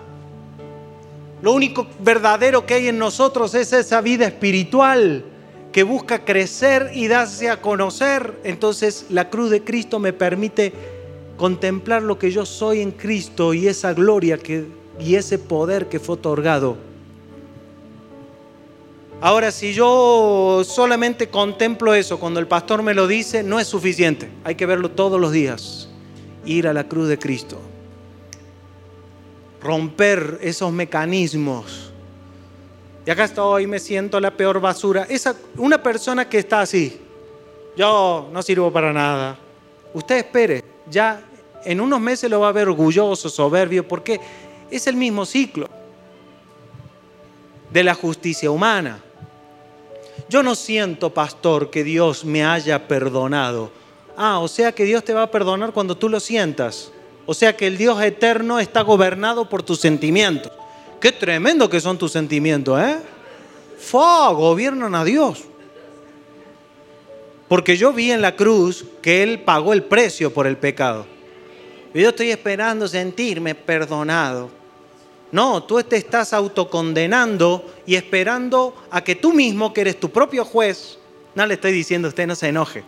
[1.42, 5.24] Lo único verdadero que hay en nosotros es esa vida espiritual
[5.72, 8.38] que busca crecer y darse a conocer.
[8.44, 10.72] Entonces la cruz de Cristo me permite
[11.36, 16.00] contemplar lo que yo soy en Cristo y esa gloria que, y ese poder que
[16.00, 16.76] fue otorgado.
[19.20, 24.30] Ahora, si yo solamente contemplo eso cuando el pastor me lo dice, no es suficiente.
[24.44, 25.88] Hay que verlo todos los días.
[26.44, 27.58] Ir a la cruz de Cristo.
[29.60, 31.90] Romper esos mecanismos.
[33.04, 35.06] Y acá estoy, me siento la peor basura.
[35.08, 37.00] Esa, una persona que está así,
[37.76, 39.36] yo no sirvo para nada.
[39.94, 41.24] Usted espere, ya
[41.64, 44.20] en unos meses lo va a ver orgulloso, soberbio, porque
[44.70, 45.68] es el mismo ciclo
[47.70, 49.02] de la justicia humana.
[50.28, 53.70] Yo no siento, pastor, que Dios me haya perdonado.
[54.16, 56.92] Ah, o sea que Dios te va a perdonar cuando tú lo sientas.
[57.24, 60.52] O sea que el Dios eterno está gobernado por tus sentimientos.
[61.00, 62.98] Qué tremendo que son tus sentimientos, ¿eh?
[63.78, 65.44] Fua, gobiernan a Dios.
[67.46, 71.06] Porque yo vi en la cruz que Él pagó el precio por el pecado.
[71.94, 74.57] Y yo estoy esperando sentirme perdonado.
[75.30, 80.44] No, tú te estás autocondenando y esperando a que tú mismo, que eres tu propio
[80.44, 80.98] juez,
[81.34, 82.82] no le estoy diciendo a usted, no se enoje.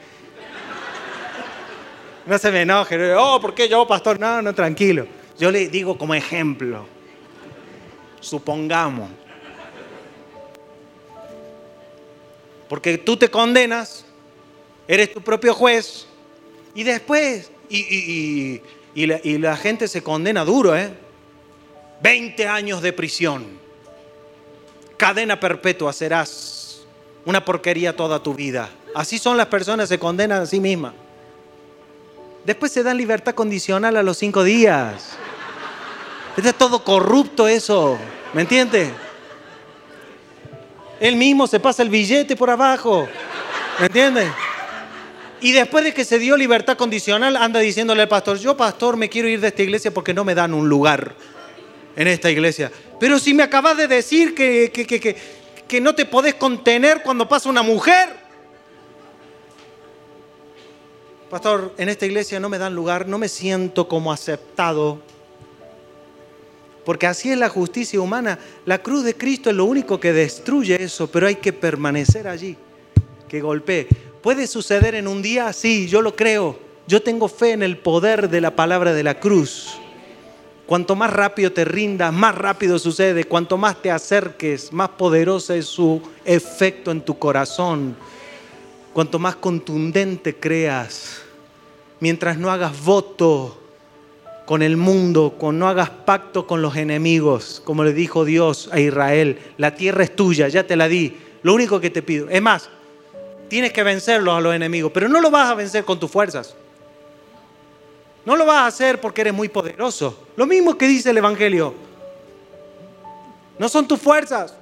[2.26, 3.14] No se me enoje.
[3.14, 4.18] Oh, ¿por qué yo, pastor?
[4.18, 5.06] No, no, tranquilo.
[5.38, 6.86] Yo le digo como ejemplo.
[8.20, 9.10] Supongamos.
[12.68, 14.04] Porque tú te condenas,
[14.86, 16.06] eres tu propio juez,
[16.74, 18.60] y después, y,
[18.94, 20.90] la, y la gente se condena duro, ¿eh?
[22.02, 23.46] 20 años de prisión,
[24.96, 26.82] cadena perpetua serás,
[27.26, 28.70] una porquería toda tu vida.
[28.94, 30.94] Así son las personas, se condenan a sí mismas.
[32.44, 35.16] Después se dan libertad condicional a los cinco días.
[36.36, 37.98] Es todo corrupto eso,
[38.32, 38.90] ¿me entiende?
[41.00, 43.06] Él mismo se pasa el billete por abajo,
[43.78, 44.26] ¿me entiende?
[45.42, 49.10] Y después de que se dio libertad condicional, anda diciéndole al pastor, yo pastor me
[49.10, 51.14] quiero ir de esta iglesia porque no me dan un lugar
[51.96, 52.70] en esta iglesia.
[52.98, 54.70] Pero si me acabas de decir que,
[55.66, 58.08] que, no te podés contener cuando pasa una mujer.
[61.30, 65.00] Pastor, en esta iglesia no me dan lugar, no me siento como aceptado.
[66.84, 68.38] Porque así es la justicia humana.
[68.64, 72.56] La cruz de Cristo es lo único que destruye eso, pero hay que permanecer allí,
[73.28, 73.86] que golpee.
[74.22, 75.52] ¿Puede suceder en un día?
[75.52, 76.58] Sí, yo lo creo.
[76.86, 79.79] Yo tengo fe en el poder de la palabra de la cruz.
[80.70, 83.24] Cuanto más rápido te rindas, más rápido sucede.
[83.24, 87.96] Cuanto más te acerques, más poderoso es su efecto en tu corazón.
[88.92, 91.22] Cuanto más contundente creas.
[91.98, 93.60] Mientras no hagas voto
[94.46, 98.78] con el mundo, con, no hagas pacto con los enemigos, como le dijo Dios a
[98.78, 99.40] Israel.
[99.58, 101.16] La tierra es tuya, ya te la di.
[101.42, 102.28] Lo único que te pido.
[102.28, 102.70] Es más,
[103.48, 106.54] tienes que vencerlos a los enemigos, pero no lo vas a vencer con tus fuerzas.
[108.24, 110.26] No lo vas a hacer porque eres muy poderoso.
[110.36, 111.74] Lo mismo que dice el Evangelio.
[113.58, 114.54] No son tus fuerzas.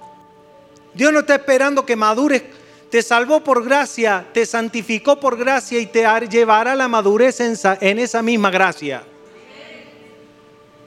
[0.95, 2.43] Dios no está esperando que madures.
[2.91, 8.23] Te salvó por gracia, te santificó por gracia y te llevará la madurez en esa
[8.23, 9.03] misma gracia.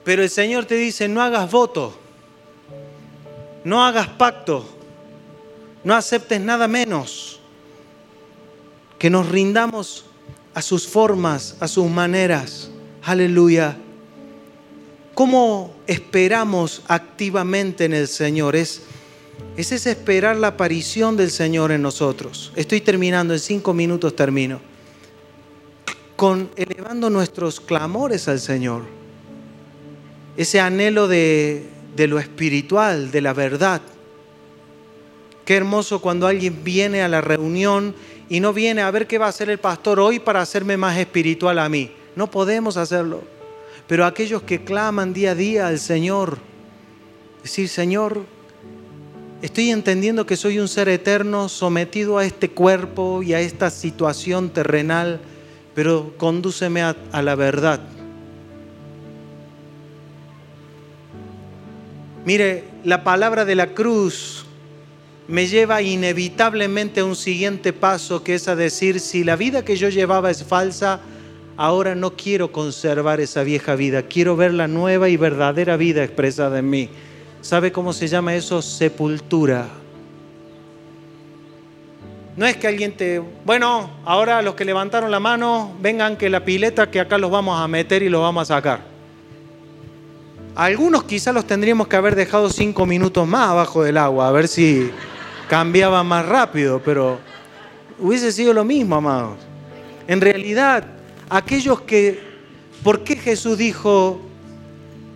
[0.02, 1.96] Pero el Señor te dice, no hagas voto,
[3.62, 4.66] no hagas pacto,
[5.84, 7.38] no aceptes nada menos,
[8.98, 10.06] que nos rindamos
[10.54, 12.70] a sus formas, a sus maneras.
[13.02, 13.76] Aleluya.
[15.14, 18.56] ¿Cómo esperamos activamente en el Señor?
[18.56, 18.82] Es,
[19.56, 22.52] es esperar la aparición del Señor en nosotros.
[22.56, 24.60] Estoy terminando, en cinco minutos termino.
[26.16, 28.82] Con elevando nuestros clamores al Señor.
[30.36, 33.82] Ese anhelo de, de lo espiritual, de la verdad.
[35.44, 37.94] Qué hermoso cuando alguien viene a la reunión
[38.32, 40.96] y no viene a ver qué va a hacer el pastor hoy para hacerme más
[40.96, 41.90] espiritual a mí.
[42.16, 43.20] No podemos hacerlo.
[43.86, 46.38] Pero aquellos que claman día a día al Señor,
[47.42, 48.24] decir, Señor,
[49.42, 54.48] estoy entendiendo que soy un ser eterno sometido a este cuerpo y a esta situación
[54.48, 55.20] terrenal,
[55.74, 57.80] pero condúceme a, a la verdad.
[62.24, 64.46] Mire, la palabra de la cruz
[65.28, 69.76] me lleva inevitablemente a un siguiente paso, que es a decir, si la vida que
[69.76, 71.00] yo llevaba es falsa,
[71.56, 76.58] ahora no quiero conservar esa vieja vida, quiero ver la nueva y verdadera vida expresada
[76.58, 76.88] en mí.
[77.40, 78.62] ¿Sabe cómo se llama eso?
[78.62, 79.66] Sepultura.
[82.36, 86.44] No es que alguien te, bueno, ahora los que levantaron la mano, vengan que la
[86.44, 88.80] pileta que acá los vamos a meter y los vamos a sacar.
[90.54, 94.48] Algunos quizás los tendríamos que haber dejado cinco minutos más abajo del agua, a ver
[94.48, 94.90] si
[95.52, 97.18] cambiaba más rápido, pero
[97.98, 99.36] hubiese sido lo mismo, amados.
[100.08, 100.86] En realidad,
[101.28, 102.18] aquellos que,
[102.82, 104.18] ¿por qué Jesús dijo,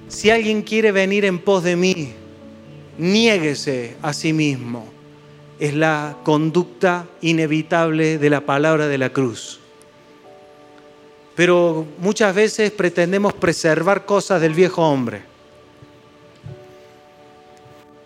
[0.09, 2.13] si alguien quiere venir en pos de mí,
[2.99, 4.87] niéguese a sí mismo?
[5.59, 9.59] Es la conducta inevitable de la palabra de la cruz.
[11.35, 15.23] Pero muchas veces pretendemos preservar cosas del viejo hombre.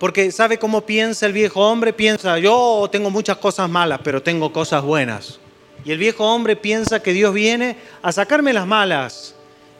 [0.00, 1.92] Porque ¿sabe cómo piensa el viejo hombre?
[1.92, 5.38] Piensa, yo tengo muchas cosas malas, pero tengo cosas buenas.
[5.84, 9.34] Y el viejo hombre piensa que Dios viene a sacarme las malas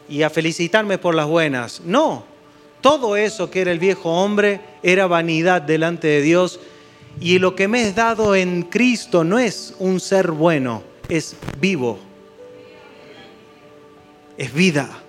[0.07, 1.81] y a felicitarme por las buenas.
[1.83, 2.23] No,
[2.81, 6.59] todo eso que era el viejo hombre era vanidad delante de Dios.
[7.19, 11.97] Y lo que me es dado en Cristo no es un ser bueno, es vivo.
[14.37, 15.00] Es vida.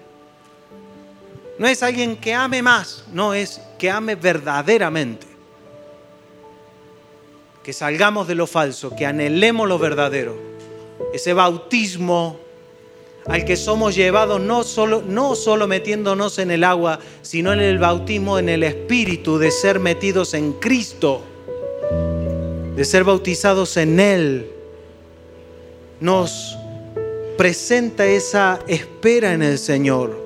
[1.58, 5.26] No es alguien que ame más, no es que ame verdaderamente.
[7.62, 10.36] Que salgamos de lo falso, que anhelemos lo verdadero.
[11.12, 12.38] Ese bautismo
[13.26, 17.78] al que somos llevados no solo, no solo metiéndonos en el agua, sino en el
[17.78, 21.22] bautismo en el Espíritu, de ser metidos en Cristo,
[22.74, 24.50] de ser bautizados en Él,
[26.00, 26.56] nos
[27.36, 30.21] presenta esa espera en el Señor,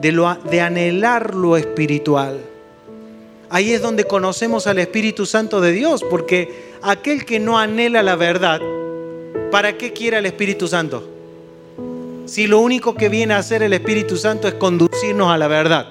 [0.00, 2.40] de, anhelar lo espiritual.
[3.50, 8.16] Ahí es donde conocemos al Espíritu Santo de Dios, porque aquel que no anhela la
[8.16, 8.60] verdad,
[9.50, 11.08] ¿para qué quiere al Espíritu Santo?
[12.26, 15.88] Si lo único que viene a hacer el Espíritu Santo es conducirnos a la verdad.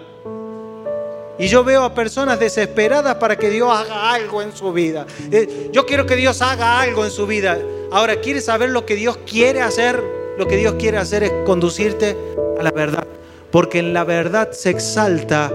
[1.39, 5.05] Y yo veo a personas desesperadas para que Dios haga algo en su vida.
[5.31, 7.59] Eh, yo quiero que Dios haga algo en su vida.
[7.91, 10.01] Ahora, ¿quieres saber lo que Dios quiere hacer?
[10.37, 12.15] Lo que Dios quiere hacer es conducirte
[12.59, 13.07] a la verdad.
[13.51, 15.51] Porque en la verdad se exalta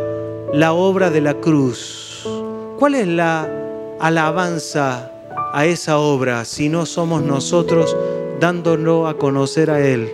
[0.53, 2.27] la obra de la cruz.
[2.79, 3.49] ¿Cuál es la
[4.01, 5.11] alabanza
[5.53, 7.97] a esa obra si no somos nosotros
[8.41, 10.11] dándolo a conocer a Él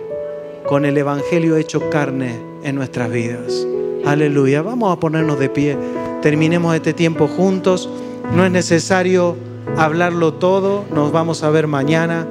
[0.67, 3.65] con el Evangelio hecho carne en nuestras vidas?
[4.05, 4.61] Aleluya.
[4.61, 5.77] Vamos a ponernos de pie.
[6.21, 7.89] Terminemos este tiempo juntos.
[8.35, 9.35] No es necesario
[9.77, 10.85] hablarlo todo.
[10.93, 12.27] Nos vamos a ver mañana.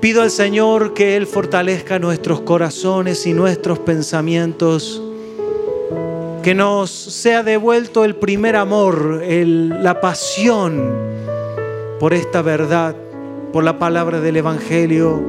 [0.00, 5.02] Pido al Señor que Él fortalezca nuestros corazones y nuestros pensamientos
[6.42, 10.90] que nos sea devuelto el primer amor, la pasión
[11.98, 12.96] por esta verdad,
[13.52, 15.22] por la palabra del Evangelio.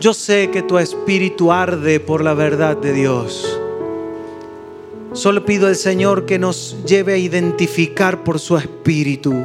[0.00, 3.60] Yo sé que tu espíritu arde por la verdad de Dios.
[5.12, 9.44] Solo pido al Señor que nos lleve a identificar por su espíritu.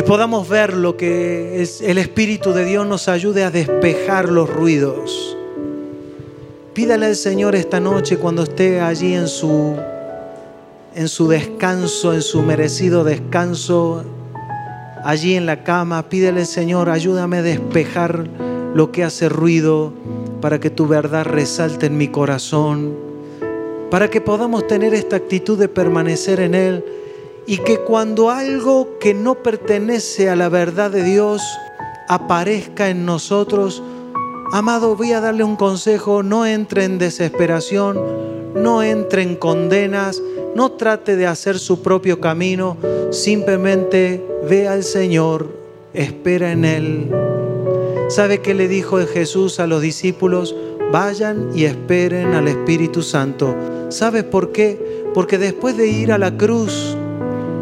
[0.00, 4.48] Que podamos ver lo que es el espíritu de Dios nos ayude a despejar los
[4.48, 5.36] ruidos
[6.72, 9.76] Pídale al Señor esta noche cuando esté allí en su,
[10.94, 14.02] en su descanso, en su merecido descanso,
[15.04, 16.08] allí en la cama.
[16.08, 18.26] Pídele, Señor, ayúdame a despejar
[18.72, 19.92] lo que hace ruido
[20.40, 22.96] para que tu verdad resalte en mi corazón,
[23.90, 26.84] para que podamos tener esta actitud de permanecer en Él
[27.46, 31.42] y que cuando algo que no pertenece a la verdad de Dios
[32.08, 33.82] aparezca en nosotros,
[34.52, 37.96] Amado, voy a darle un consejo, no entre en desesperación,
[38.52, 40.20] no entre en condenas,
[40.56, 42.76] no trate de hacer su propio camino,
[43.12, 45.46] simplemente ve al Señor,
[45.94, 47.10] espera en Él.
[48.08, 50.56] ¿Sabe qué le dijo Jesús a los discípulos?
[50.90, 53.54] Vayan y esperen al Espíritu Santo.
[53.88, 55.04] ¿Sabes por qué?
[55.14, 56.96] Porque después de ir a la cruz,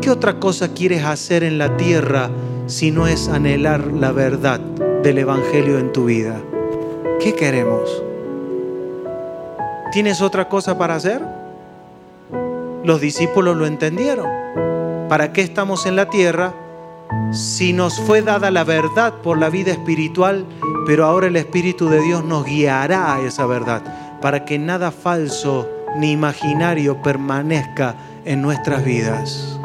[0.09, 2.30] ¿qué otra cosa quieres hacer en la tierra
[2.66, 6.40] si no es anhelar la verdad del Evangelio en tu vida?
[7.20, 8.02] ¿Qué queremos?
[9.92, 11.20] ¿Tienes otra cosa para hacer?
[12.84, 14.30] Los discípulos lo entendieron.
[15.11, 16.54] ¿Para qué estamos en la tierra?
[17.30, 20.46] Si nos fue dada la verdad por la vida espiritual,
[20.86, 23.82] pero ahora el Espíritu de Dios nos guiará a esa verdad,
[24.22, 27.94] para que nada falso ni imaginario permanezca
[28.24, 29.59] en nuestras vidas.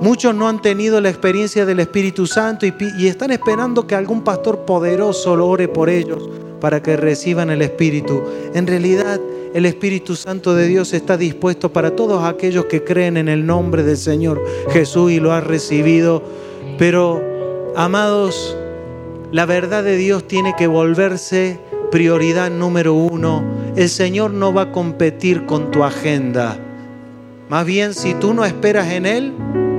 [0.00, 4.60] Muchos no han tenido la experiencia del Espíritu Santo y, están esperando que algún pastor
[4.64, 6.28] poderoso lo ore por ellos
[6.60, 8.22] para que reciban el Espíritu.
[8.54, 9.20] En realidad,
[9.54, 13.82] el Espíritu Santo de Dios está dispuesto para todos aquellos que creen en el nombre
[13.82, 16.22] del Señor Jesús y lo han recibido.
[16.78, 17.22] Pero,
[17.76, 18.56] amados,
[19.32, 21.58] la verdad de Dios tiene que volverse
[21.90, 26.58] prioridad número uno el Señor no va a competir con tu agenda.
[27.48, 29.32] Más bien, si tú no esperas en Él,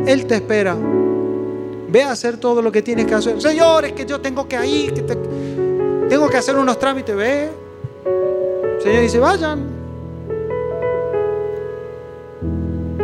[0.10, 0.76] Él te espera.
[0.76, 3.40] Ve a hacer todo lo que tienes que hacer.
[3.40, 7.16] Señor, es que yo tengo que ir, que tengo que hacer unos trámites.
[7.16, 7.50] Ve.
[8.82, 9.68] Señor dice, vayan.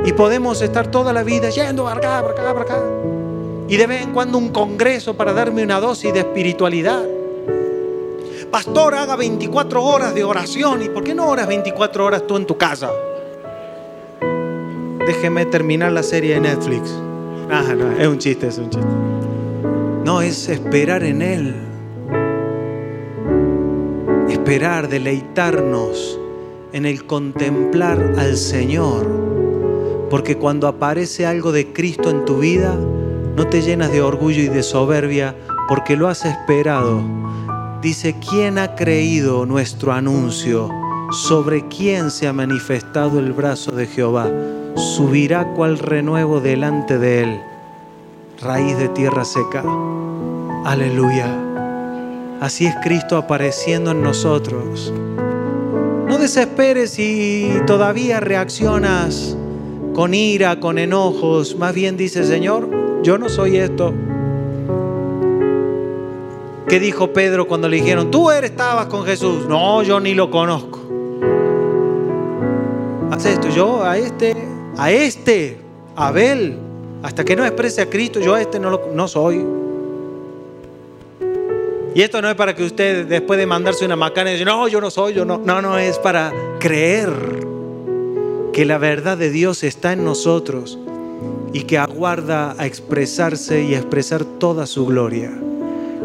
[0.03, 2.83] Y podemos estar toda la vida yendo para acá, para acá, para acá.
[3.67, 7.03] Y de vez en cuando un congreso para darme una dosis de espiritualidad.
[8.49, 10.81] Pastor, haga 24 horas de oración.
[10.81, 12.89] ¿Y por qué no oras 24 horas tú en tu casa?
[15.05, 16.91] Déjeme terminar la serie de Netflix.
[17.51, 17.63] Ah,
[17.99, 18.87] es un chiste, es un chiste.
[20.03, 21.55] No, es esperar en Él.
[24.27, 26.19] Esperar, deleitarnos
[26.73, 29.05] en el contemplar al Señor.
[30.09, 32.75] Porque cuando aparece algo de Cristo en tu vida,
[33.35, 35.35] no te llenas de orgullo y de soberbia
[35.67, 37.03] porque lo has esperado.
[37.79, 40.69] Dice, ¿quién ha creído nuestro anuncio?
[41.11, 44.31] ¿Sobre quién se ha manifestado el brazo de Jehová?
[44.75, 47.41] Subirá cual renuevo delante de él,
[48.41, 49.63] raíz de tierra seca.
[50.65, 51.27] Aleluya.
[52.41, 54.93] Así es Cristo apareciendo en nosotros.
[56.07, 59.37] No desesperes si todavía reaccionas
[59.93, 61.55] con ira, con enojos.
[61.55, 62.69] Más bien dice, Señor,
[63.01, 63.93] yo no soy esto.
[66.67, 69.47] ¿Qué dijo Pedro cuando le dijeron, tú eres, estabas con Jesús?
[69.47, 70.79] No, yo ni lo conozco.
[73.11, 74.35] Haz esto, yo a este,
[74.77, 75.57] a este,
[75.95, 76.57] Abel,
[77.03, 79.45] hasta que no exprese a Cristo, yo a este no, no soy.
[81.93, 84.81] Y esto no es para que usted después de mandarse una macana diga, no, yo
[84.81, 85.37] no soy, yo no.
[85.37, 87.09] No, no, es para creer
[88.51, 90.77] que la verdad de Dios está en nosotros
[91.53, 95.31] y que aguarda a expresarse y a expresar toda su gloria.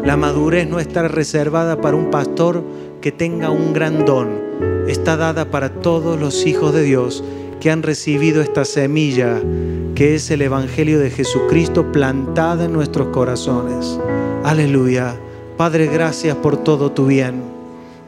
[0.05, 2.63] La madurez no está reservada para un pastor
[3.01, 4.29] que tenga un gran don,
[4.87, 7.21] está dada para todos los hijos de Dios
[7.61, 9.39] que han recibido esta semilla
[9.95, 13.99] que es el Evangelio de Jesucristo plantada en nuestros corazones.
[14.43, 15.15] Aleluya.
[15.57, 17.43] Padre, gracias por todo tu bien.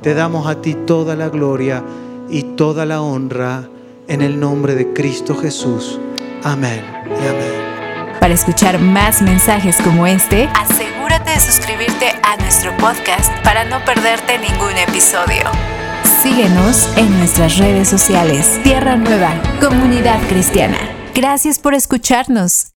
[0.01, 1.83] Te damos a ti toda la gloria
[2.29, 3.69] y toda la honra
[4.07, 5.99] en el nombre de Cristo Jesús.
[6.43, 8.17] Amén y amén.
[8.19, 14.39] Para escuchar más mensajes como este, asegúrate de suscribirte a nuestro podcast para no perderte
[14.39, 15.72] ningún episodio.
[16.23, 18.57] Síguenos en nuestras redes sociales.
[18.63, 20.77] Tierra Nueva, Comunidad Cristiana.
[21.13, 22.67] Gracias por escucharnos.